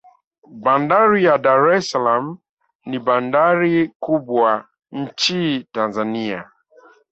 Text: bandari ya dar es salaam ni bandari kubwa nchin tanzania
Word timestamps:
bandari 0.63 1.19
ya 1.27 1.35
dar 1.45 1.61
es 1.75 1.89
salaam 1.89 2.37
ni 2.89 2.97
bandari 2.99 3.89
kubwa 3.99 4.65
nchin 4.91 5.65
tanzania 5.71 6.51